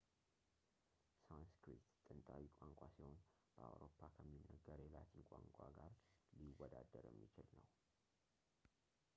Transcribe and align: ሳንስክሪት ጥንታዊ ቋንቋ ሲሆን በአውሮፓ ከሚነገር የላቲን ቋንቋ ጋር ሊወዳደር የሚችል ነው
ሳንስክሪት 1.25 1.83
ጥንታዊ 2.07 2.43
ቋንቋ 2.55 2.81
ሲሆን 2.95 3.15
በአውሮፓ 3.57 3.99
ከሚነገር 4.15 4.79
የላቲን 4.85 5.23
ቋንቋ 5.33 5.59
ጋር 5.77 5.93
ሊወዳደር 6.39 7.05
የሚችል 7.13 7.47
ነው 7.59 7.65